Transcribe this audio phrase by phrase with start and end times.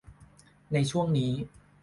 [0.73, 1.31] ในช่วงนี้